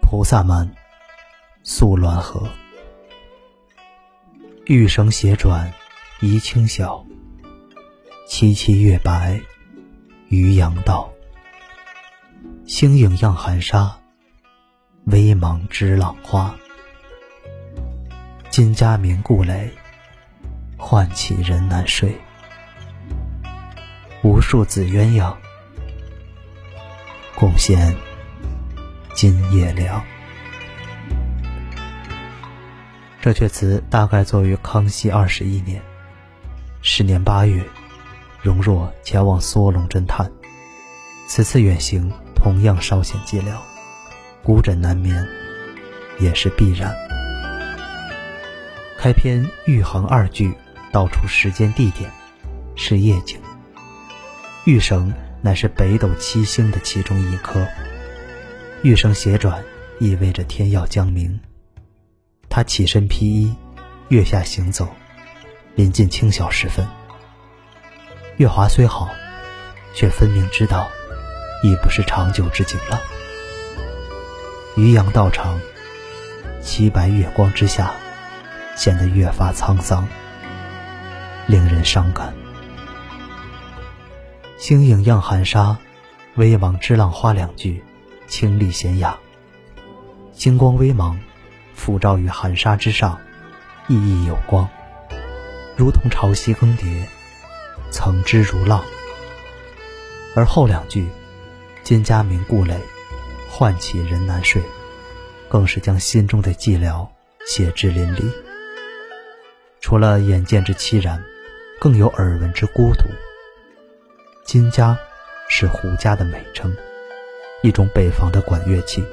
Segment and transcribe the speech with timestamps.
[0.00, 0.70] 菩萨蛮，
[1.64, 2.48] 宿鸾河。
[4.66, 5.70] 玉绳斜转
[6.20, 7.04] 疑清晓，
[8.28, 9.40] 凄凄月白
[10.28, 11.12] 渔阳道。
[12.64, 13.94] 星影漾寒沙，
[15.06, 16.54] 微茫织浪花。
[18.50, 19.68] 金家鸣故垒，
[20.78, 22.16] 唤起人难睡。
[24.22, 25.34] 无数紫鸳鸯，
[27.44, 27.94] 共衔
[29.12, 30.02] 今夜凉。
[33.20, 35.82] 这阙词大概作于康熙二十一年。
[36.80, 37.62] 时年八月，
[38.40, 40.32] 容若前往梭龙侦探，
[41.26, 43.58] 此次远行同样稍显寂寥，
[44.42, 45.28] 孤枕难眠
[46.18, 46.96] 也是必然。
[48.96, 50.54] 开篇玉衡二句
[50.90, 52.10] 道出时间地点
[52.74, 53.38] 是夜景，
[54.64, 55.12] 玉绳
[55.44, 57.68] 乃是北斗七星的其中一颗，
[58.80, 59.62] 玉绳斜转
[59.98, 61.38] 意味着天要将明。
[62.48, 63.54] 他起身披衣，
[64.08, 64.88] 月下行走，
[65.74, 66.86] 临近清晓时分。
[68.38, 69.10] 月华虽好，
[69.94, 70.88] 却分明知道，
[71.62, 72.98] 已不是长久之景了。
[74.78, 75.60] 渔阳道长，
[76.62, 77.92] 凄白月光之下，
[78.76, 80.08] 显得越发沧桑，
[81.46, 82.32] 令人伤感。
[84.64, 85.76] 星影漾寒沙，
[86.36, 87.84] 微茫知浪花两句，
[88.26, 89.14] 清丽娴雅，
[90.32, 91.18] 星光微茫。
[91.74, 93.20] 浮照于寒沙之上，
[93.88, 94.66] 熠熠有光，
[95.76, 97.04] 如同潮汐更迭，
[97.90, 98.82] 层之如浪。
[100.34, 101.10] 而后两句
[101.84, 102.80] “金家鸣故垒，
[103.50, 104.62] 唤起人难睡”，
[105.46, 107.06] 更是将心中的寂寥
[107.46, 108.32] 写之淋漓。
[109.82, 111.22] 除了眼见之凄然，
[111.78, 113.04] 更有耳闻之孤独。
[114.54, 114.96] 金家
[115.48, 116.72] 是胡家的美称，
[117.64, 119.04] 一种北方的管乐器，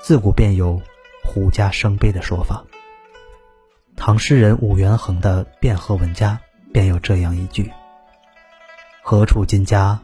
[0.00, 0.80] 自古便有。
[1.24, 2.64] 胡家生悲的说法。
[3.96, 6.40] 唐诗人武元衡的《汴河文家》
[6.72, 7.68] 便有这样一句
[9.02, 10.00] ：“何处金家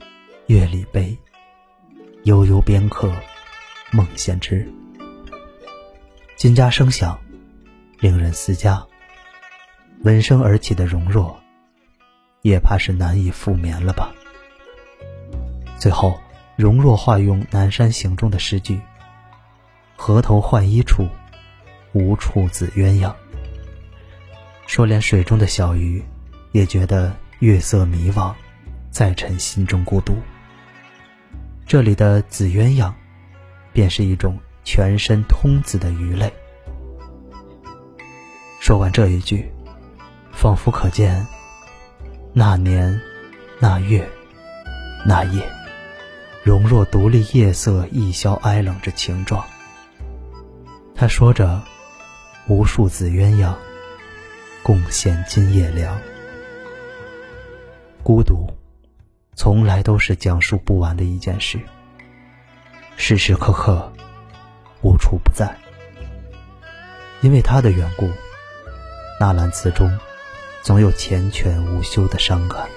[0.48, 1.16] 月里悲，
[2.24, 3.08] 悠悠边客
[3.92, 4.68] 梦闲之。”
[6.34, 7.16] 金家声响，
[8.00, 8.84] 令人思家。
[10.02, 11.40] 闻声而起的容若，
[12.42, 14.12] 也怕是难以复眠了吧。
[15.84, 16.18] 最后，
[16.56, 18.80] 容若化用《南山行》中的诗句。
[19.94, 21.06] 河头浣衣处，
[21.92, 23.12] 无处紫鸳鸯。
[24.66, 26.02] 说连水中的小鱼，
[26.52, 28.32] 也觉得月色迷惘，
[28.90, 30.14] 在沉心中孤独。
[31.66, 32.90] 这里的紫鸳鸯，
[33.70, 36.32] 便是一种全身通紫的鱼类。
[38.58, 39.52] 说完这一句，
[40.32, 41.26] 仿佛可见
[42.32, 42.98] 那年
[43.60, 44.02] 那月
[45.04, 45.46] 那夜，
[46.44, 49.42] 容若独立夜色一消哀冷之情状。
[50.94, 51.62] 他说着
[52.46, 53.54] ：“无数紫鸳鸯，
[54.62, 55.98] 共衔今夜凉。”
[58.04, 58.46] 孤独，
[59.34, 61.58] 从来都是讲述不完的一件事，
[62.94, 63.90] 时时刻刻，
[64.82, 65.56] 无处不在。
[67.22, 68.10] 因为他的缘故，
[69.18, 69.90] 纳兰词中，
[70.60, 72.68] 总有缱绻无休的伤感。